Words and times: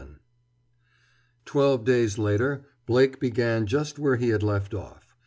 XI 0.01 0.07
Twelve 1.45 1.85
days 1.85 2.17
later 2.17 2.65
Blake 2.87 3.19
began 3.19 3.67
just 3.67 3.99
where 3.99 4.15
he 4.15 4.29
had 4.29 4.41
left 4.41 4.73
off. 4.73 5.15